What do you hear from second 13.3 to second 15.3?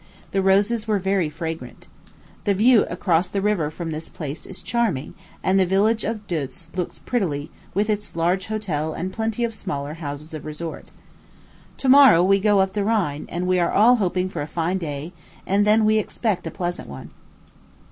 we are all hoping for a fine day,